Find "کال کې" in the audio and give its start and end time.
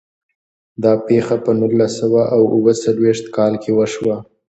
3.37-3.71